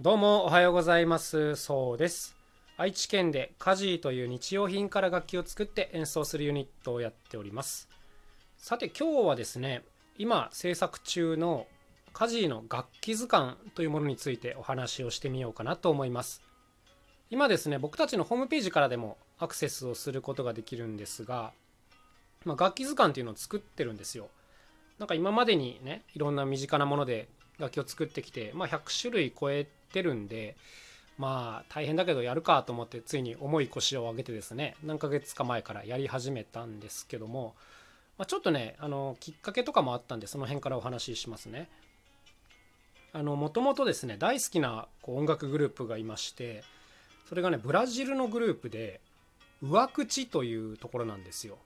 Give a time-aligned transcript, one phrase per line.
[0.00, 1.56] どうもおはようございます。
[1.56, 2.36] そうです。
[2.76, 7.88] 愛知県でカジーという日用品から楽器を作って演奏するユニットをやっております。
[8.58, 9.82] さて今日はですね
[10.16, 11.66] 今制作中の
[12.12, 16.42] カジーの楽器図鑑というものについてお話をしてみようかなと思います。
[17.28, 21.52] 今ですね僕たちのホームページからでもアクセスをすることができるんですが、
[22.44, 24.28] まあ、楽器図鑑っていうのを作ってるんですよ。
[25.00, 27.26] なんか今までにねいろんな身近なもので
[27.58, 30.56] 楽器を作ってきて、まあ、100種類超えてるんで
[31.16, 37.54] まあ大変だけどやるかと思ってついに重い腰を上げてですね何ヶ月か前からやり始めたんですけども、
[38.18, 41.68] まあ、ちょっとねあのきっかけとかもあったんでその辺からお話ししますね。
[43.14, 46.62] もともとですね大好きなこう音楽グループがいまして
[47.28, 49.00] それがねブラジルのグループで
[49.62, 51.58] 上口というところなんですよ。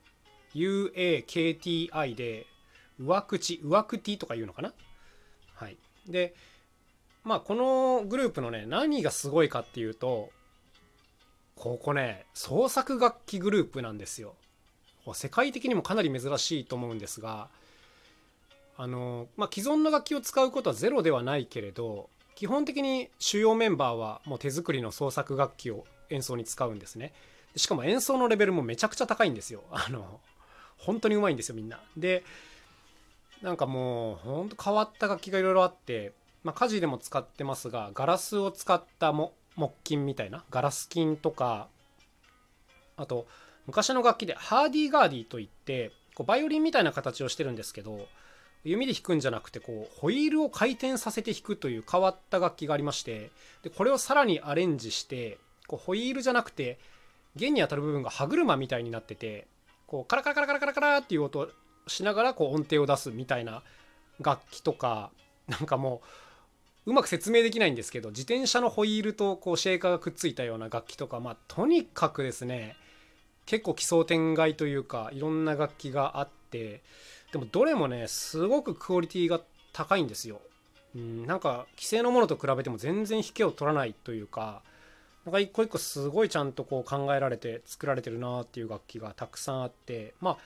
[0.55, 2.47] UAKTI で
[2.99, 4.73] 上口上口とか言うのかな？
[5.55, 5.77] はい。
[6.07, 6.35] で
[7.25, 10.31] まあこのグループのね何がすごいかっていうと
[11.57, 14.35] ここね創作楽器グループなんですよ。
[15.15, 17.49] 世界的にもかなり珍しいと思うんですが
[18.77, 27.13] あの、まあ、既存の楽器を使うことはゼロではないけれど基本的に主要メンバーはもう手作りの創作楽器を演奏に使うんですね。
[27.57, 29.65] しかも演奏のレベルもめちゃくちゃ高いんですよ。
[29.71, 30.21] あの
[30.79, 31.81] 本当にうまいんですよみんな。
[31.97, 32.25] で
[33.43, 36.13] なんかもうほんと変わった楽器がいろいろあって
[36.45, 39.33] まあ、家事でも使ってますがガラスを使った木
[39.85, 41.69] 琴みたいなガラス琴とか
[42.97, 43.27] あと
[43.67, 48.07] 昔の楽器でハーディーガーディーといってこうバイオリンみたいな形をしてるんですけど
[48.65, 53.31] 弓で弾くんじゃなくてこうホイールを回転させて弾くという変わった楽器がありまして
[53.63, 56.79] でこれをさらにアレンジしてこうホイールじゃなくて
[57.35, 59.47] 弦に当たる部分が歯車みたいになってて
[59.87, 61.49] こうカラカラカラカラカラカラっていう音
[61.87, 63.63] しながらこう音程を出すみたいな
[64.21, 65.11] 楽器とか
[65.49, 66.07] なんかもう
[66.85, 72.77] うまく説明できないんですけど自転車のホイールとこうシェーカーがくっついたような楽器とかまあとにかくですね
[73.47, 76.83] 結構奇想天外というかいろんな楽器があって
[77.33, 79.41] でもどれもねすごくクオリティが
[79.73, 80.41] 高いんですよ。
[80.95, 84.63] うん、なんか既成のものと比べても全然引けを取らないというか
[85.25, 90.39] なんか一個一個すごいちゃんとこう考えられて作られてるなっていう楽器がたくさんあってまあ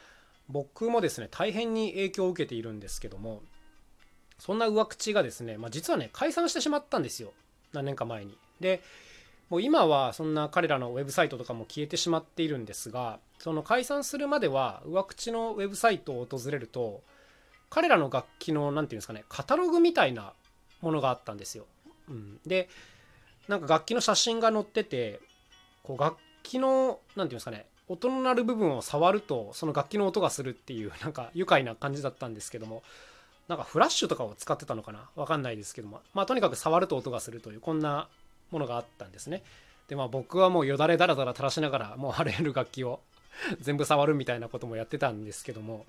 [0.48, 3.42] 僕もですね大変に影響を受けているんですけども
[4.38, 7.32] そんな上口がですね、まあ、実はね解散してしまったんですよ
[7.72, 8.36] 何年か前に。
[8.60, 8.82] で
[9.48, 17.02] もう今はそんな彼らのウェブサイトとかも消えてしまっているんですがその解散するまでは上口のウェブサイトを訪れると
[17.70, 20.32] 彼らの楽器の何て言うんですかねカタログみたいな
[20.80, 21.66] ものがあったんですよ。
[22.08, 22.68] うん、で
[23.48, 25.20] なんか楽器の写真が載ってて
[25.82, 32.82] こう楽器の何て言うんですかね音の鳴る部分を触るとその楽器の音がするっていうなんか愉快な感じだったんですけども
[33.48, 35.08] なんかフラッシュとかを使ってたのかな？
[35.14, 36.00] わかんないですけども。
[36.14, 38.08] まあとにかく触ると音がするというこんな
[38.50, 39.42] ものがあったんですね。
[39.88, 43.00] でまあ僕はもうよだれだらだら垂らしながらもうあらゆる楽器を
[43.60, 45.86] 全部触るみたいなこともやってたんですけども。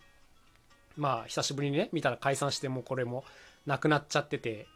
[0.98, 3.24] まあ久しぶりにね見たら解散してもうこれも
[3.68, 4.68] なくなっちゃってて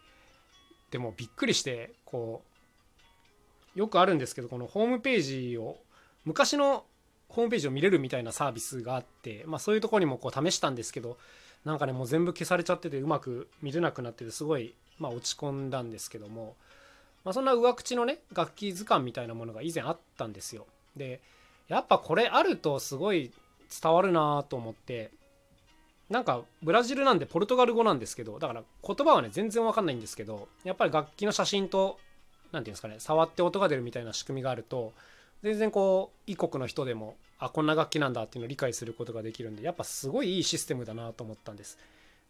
[0.91, 2.43] でもびっくりしてこ
[3.75, 5.77] うよくあるんですけどこのホームページを
[6.23, 6.85] 昔の
[7.29, 11.17] ホームページを見れるみたいなサービスがあって、まあ、そういうとこにもこう試したんですけど
[11.65, 16.55] なんかねもう全部消されちゃっててうまく見れなくなっててすごい、まあ、落ち込んだんですけども、
[17.23, 20.65] まあ、そんな上口のね楽器図鑑みたいなものが以前あったんですよ。
[20.95, 21.21] で
[21.67, 23.31] やっぱこれあるとすごい
[23.81, 25.11] 伝わるなと思って
[26.09, 31.97] なんかブラジルなんでポルトガル語なんですけどだから言葉はね全然わかんないんですけどやっぱり楽器の写真と
[32.51, 34.91] 何て言うんですかね触って音が出るみたいな仕組みがあると
[35.43, 41.77] 全然こう異国の人でもあこんな楽器なんだっていうのを理解することができるんでやっぱすごいいいシステムだなと思ったんです。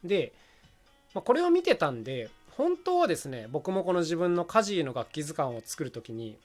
[0.03, 0.31] で、
[1.13, 6.37] まあ、これを見てたんで本当はですね僕もこの自分の家事の楽器図鑑を作る時に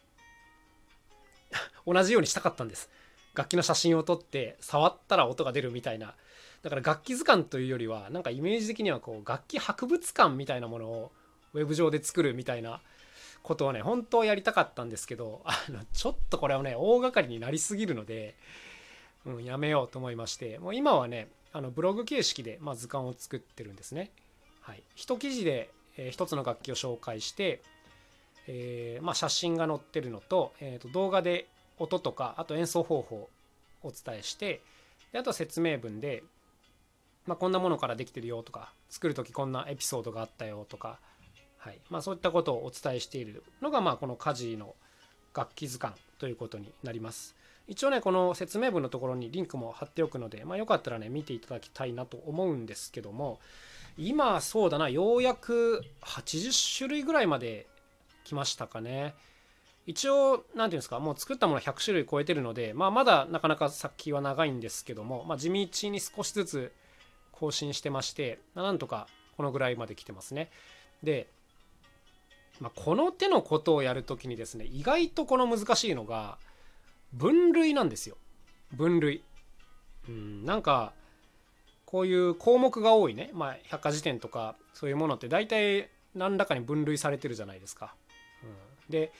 [1.86, 2.90] 同じようにしたかったんです。
[3.34, 6.14] 楽器の写真を撮って触ったら音が出るみたいな。
[6.62, 11.12] だから楽器図鑑というよりはなんかイメージ的にはこう楽器博物館みたいなものを
[11.52, 12.80] ウェブ上で作るみたいな
[13.46, 18.34] ことをね本当はやりたかったんですけど あのちょっとこれはね大掛かりになりすぎるので、
[19.24, 24.10] うん、やめようと思いましてもう今はねあのブログ形式で、まあ、図鑑を作ってるんですね。
[24.60, 27.62] はい、一記事で、えー、一つの楽器を紹介して、
[28.48, 31.46] えー、まあ、写真が載ってるのと,、えー、と動画で
[31.78, 33.30] 音とかあと演奏方法を
[33.82, 34.60] お伝えして
[35.12, 36.24] であとは説明文で、
[37.26, 40.98] まあ、こんなものからできてるよとか作る時こんなエピソードがあったよとか
[41.66, 41.80] はい。
[41.90, 44.76] まあ、そういったことをお伝えしているのが、まあ、この家事の
[45.34, 47.34] 楽器図鑑ということになります。
[47.66, 53.40] 一応ね、この説明文のところにリンクも貼っておくので、まあ、よかったらね、見ていただきたいなと思うんですけども、
[53.98, 57.66] 今、そうだな、ようやく80種類ぐらいまで
[58.22, 59.16] きましたかね。
[59.86, 66.72] 一応何て言うんですかもう作ったもの100種類超えてるので、まあ、まだなかなか先は長いんですけども、まあ、地道に少しずつ
[67.32, 70.50] 更新してましてなんとかこのぐらいまで来てますね。
[71.02, 71.28] で、
[72.60, 76.38] まあ、この手のことをやるときにですね意外とこの難しいのが
[77.12, 78.16] 分類なんですよ。
[78.72, 79.22] 分類。
[80.08, 80.92] うんなんか
[81.84, 87.94] こういう項目が多いね、まあ、百科事典とかそういうものって大体何らかに分類されてるじゃないですか。
[88.42, 89.12] うん、で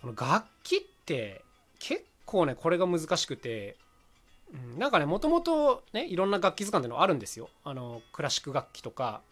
[0.00, 1.42] この楽器って
[1.78, 3.76] 結構ねこれが難しくて、
[4.52, 7.48] うん、なんかねもともとねいろんな楽器図鑑っていうのあるんですよ。
[7.64, 9.22] あのクラシック楽器とか。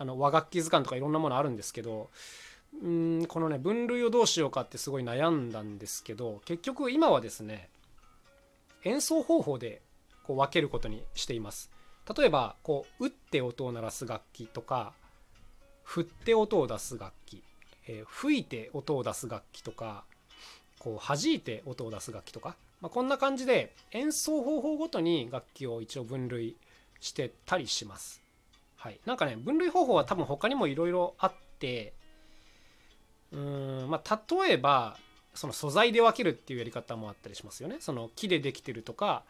[0.00, 2.08] あの和楽器図鑑とかいろんなものあるんですけど
[2.82, 7.68] うんこのね分類をどうしようかってすごい悩んだんですけど結局今はですね
[8.84, 9.82] 演奏方法で
[10.24, 11.70] こう分けることにしています
[12.16, 14.94] 例えばこう打って音を鳴らす楽器とか
[15.84, 17.42] 振って音を出す楽器、
[17.86, 20.04] えー、吹いて音を出す楽器とか
[20.78, 26.56] こう弾いて音を出す楽器とか、まあ、こんな感じで演奏方法ごとに楽器を一応分類
[27.00, 28.19] してたりします。
[28.80, 31.92] はい、なんかね分類方法は多分他にもいろいろあって
[33.30, 34.96] うーんまあ例えば
[35.34, 37.76] その素材で分けるっていうやり方もあったりしますよね。
[37.80, 39.22] その木でできてるとか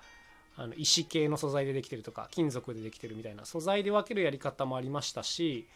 [0.56, 5.66] あの石系の素材でできてるとか金属でできてるみたいな素材で分けるやり方もありましたし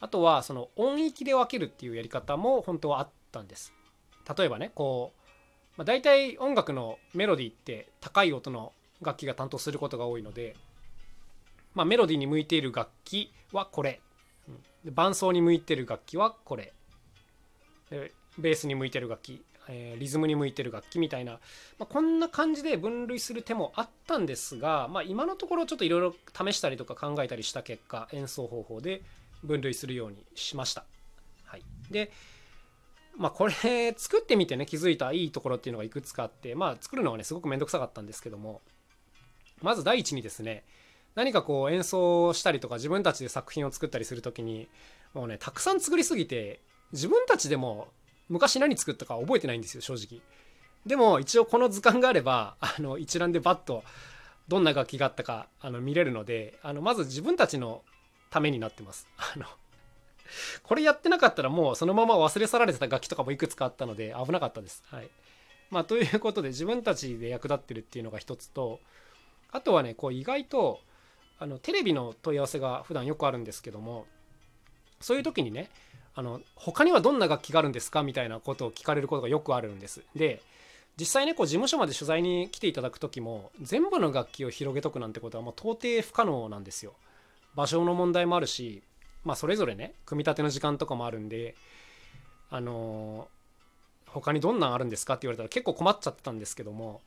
[0.00, 3.72] あとはその音域で分けるっていうやり方も本当はあったんです。
[4.36, 10.54] 例えばねこう、まあ、大体音楽のメロディーって高い音の楽器が担当することが多いので、
[11.74, 14.00] まあ、メロディーに向いている楽器はこれ、
[14.48, 16.72] うん、伴奏に向いてる楽器はこれ。
[18.38, 21.32] ベースに向いてる楽器、えー、リズムに向いてる楽器みたいな、
[21.78, 29.02] まあ、こんな感じで分類する手もあったんですが、まあ、今のところちょっといろいろ試したりとか考えたりした結果演奏方法で
[29.42, 30.84] 分類するようにしました。
[31.44, 32.10] はい、で
[33.16, 38.60] まあこれ作ってみてね気づいたいいところっていうのがいくつかあってまあ作るのはねすごく面倒くさかったんですけども
[39.62, 40.64] まず第一にですね
[41.14, 44.68] 何かこう演奏したりとか自分たちで作品を作ったりする時に
[45.12, 46.60] もうねたくさん作りすぎて
[46.92, 47.88] 自分たちでも
[48.28, 50.20] 昔何作ったか覚えてないんですよ正直。
[50.86, 53.84] でも一応この図鑑があればあの一覧でバッと
[54.48, 57.82] どんな楽器があったかあの見れるのであのまず自分たちの
[58.30, 59.08] ためになってます。
[59.16, 59.46] あの
[60.62, 64.82] これやってなかったらもうそのまま忘れ去られてた楽器とかもいくつかあったので危なかったです。
[64.88, 65.08] はい。
[65.70, 68.80] まあということで自分たちで役立ってるっていうのが一つと
[69.52, 70.80] あとはねこう意外と
[71.38, 74.06] あのテレビの問い合わせが普段よくあるんですけども
[75.00, 75.68] そういう時にね
[76.14, 80.02] あの他にはどんな楽器があるんですかみたいなことを聞かれることがよくあるんです。
[80.14, 80.40] で
[80.96, 86.94] 実際ねこう事務所まで取材に来ていただく時も全部の楽器を広げとくなんてことはもう到底不可能なんですよ。
[87.56, 88.82] 場所の問題もあるし、
[89.24, 91.56] まあ、それぞれね組み立ての時間とかもあるんで
[92.50, 97.00] あのー、他にどんなんあるんですかって言われたら結構困っちゃってたんですけども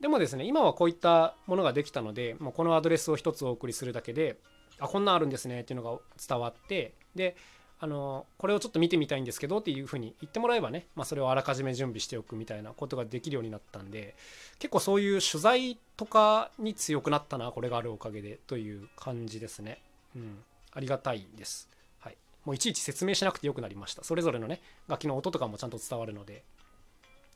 [0.00, 4.36] でもですね今はこういったものができたのでもうこのアドレスを1つお送りするだけで
[4.78, 5.98] あこんなんあるんですねっていうのが
[6.28, 7.36] 伝わってで
[7.80, 14.14] あのこれをちょっと見てみたいんですけどっていうふうに言ってもらえばね、まあ、それをあらかじめ準備しておくみたいなことができるようになったんで
[14.58, 19.82] 結構そういう取材とかに強くなったなこれがあるおかげでという感じですね。
[20.16, 20.38] うん、
[20.72, 21.68] ありがたいです。
[21.98, 24.02] はい、もういちいち説明しなくてよくなりました。
[24.02, 26.42] それぞれのね楽器の音とかもちゃんと伝わるので。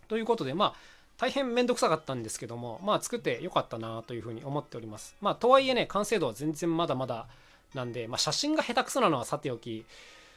[0.08, 0.74] ということでまあ
[1.18, 5.16] 大変めんどくさかったんですけどもまあ作ってよかったなというふうに思っております。
[5.20, 7.26] まあとはいえね完成度は全然まだまだ
[7.74, 9.84] なんで、まあ、写真が下手くそなのはさておき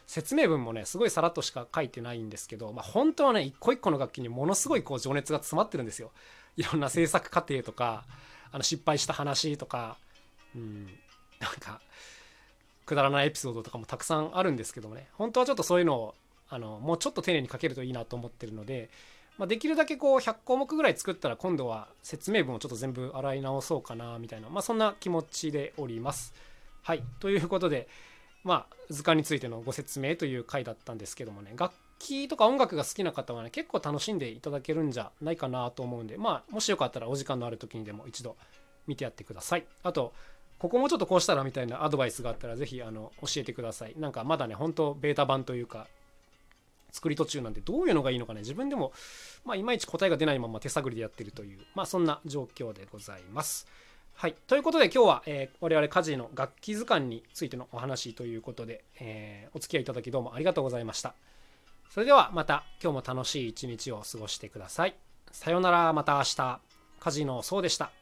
[0.08, 6.12] 説明文もねすごいさらっとしか書いてないんですけど、まあ、本当はね一個一個の楽器にものすごいこう情熱が詰まってるんですよ
[6.58, 8.04] いろんな制作過程とか
[8.52, 9.98] あの失敗した話とか
[10.56, 10.88] うん
[11.40, 11.80] なんか
[12.86, 16.16] くだらないエピソードとかもたくさんあるんですけどもね本当はちょっとそういうのを
[16.50, 18.90] あのもうちょっと丁寧に書けるといいなと思ってるので、
[19.42, 26.36] まあ、できるだけこう100項目ぐらい作ったら今度は説明文をちょっと全部洗い直そうかなみたいな、まあ、そんな気持ちでおります。
[26.84, 27.02] はい。
[27.20, 27.88] ということで
[28.44, 38.36] まあ、図鑑についてのご説明という回だったんですけどもね楽器とか音楽が好きな方はね結構楽しんでいただけるんじゃないかなと思うんでまあもしよかったらお時間のある時にでも一度
[38.86, 39.66] 見てやってください。
[39.84, 40.14] あと
[40.58, 43.96] ここもちょっとこうしたらみたいなアドバイスがあったら是非あの教えてください。
[43.98, 45.88] なんかまだね本当ベータ版というか
[46.92, 48.92] 作り途中なんでどういうのがいいのかね自分でも
[49.46, 53.68] まあいまいち答えが出ないまま手探りでやってるというまあそんな状況でございます
[54.14, 54.36] はい。
[54.46, 61.16] ということで今日は、えー、我々家事の楽器図鑑についてのお話ということで、えー、お付き合いいただきどうもありがとうございました。
[61.90, 64.96] それではまた今日も楽しい一日を過ごしてください。
[65.32, 66.60] さようなら、また明日。
[67.00, 68.01] 家事のそうでした。